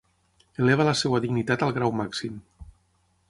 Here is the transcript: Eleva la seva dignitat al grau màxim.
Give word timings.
Eleva 0.61 0.87
la 0.87 0.95
seva 1.01 1.19
dignitat 1.27 1.65
al 1.67 1.73
grau 1.77 1.95
màxim. 2.01 2.39